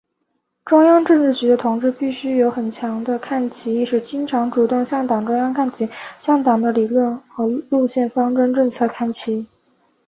[0.65, 9.45] 中央政治局的同志必须有很强的看齐意识，经常、主动向党中央看齐，向党的理论和路线方针政策看齐。